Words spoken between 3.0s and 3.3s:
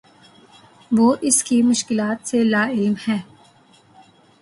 ہے